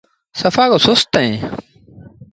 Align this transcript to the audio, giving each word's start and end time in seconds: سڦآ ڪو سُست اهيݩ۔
سڦآ 0.39 0.65
ڪو 0.71 0.77
سُست 0.85 1.09
اهيݩ۔ 1.17 1.39